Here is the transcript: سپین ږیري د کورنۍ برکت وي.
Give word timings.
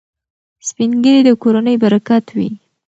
سپین 0.67 0.91
ږیري 1.03 1.21
د 1.25 1.29
کورنۍ 1.41 1.75
برکت 1.83 2.25
وي. 2.35 2.49